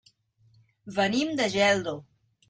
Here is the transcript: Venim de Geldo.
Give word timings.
Venim 0.95 1.35
de 1.41 1.47
Geldo. 1.57 1.93